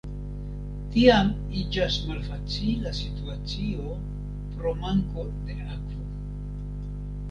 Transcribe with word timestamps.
Tiam 0.95 1.29
iĝas 1.59 1.99
malfacila 2.07 2.95
situacio 3.03 4.01
pro 4.57 4.77
manko 4.85 5.31
de 5.47 5.63
akvo. 5.79 6.13